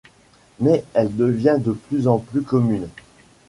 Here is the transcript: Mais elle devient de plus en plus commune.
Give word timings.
Mais 0.59 0.83
elle 0.95 1.15
devient 1.15 1.59
de 1.63 1.73
plus 1.73 2.07
en 2.07 2.17
plus 2.17 2.41
commune. 2.41 2.87